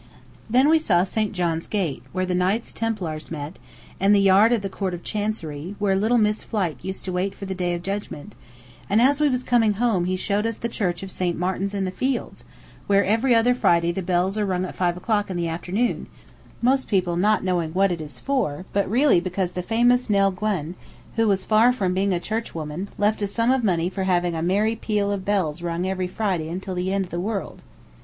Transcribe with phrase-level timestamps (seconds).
[0.49, 1.31] Then we saw St.
[1.31, 3.59] John's Gate, where the Knights Templars met,
[3.99, 7.35] and the yard of the Court of Chancery, where little Miss Flite used to wait
[7.35, 8.33] for the Day of Judgment;
[8.89, 11.37] and as we was coming home he showed us the church of St.
[11.37, 12.45] Martin's in the Fields,
[12.87, 16.07] where every other Friday the bells are rung at five o'clock in the afternoon,
[16.63, 20.73] most people not knowing what it is for, but really because the famous Nell Gwynn,
[21.15, 24.41] who was far from being a churchwoman, left a sum of money for having a
[24.41, 27.61] merry peal of bells rung every Friday until the end of the world.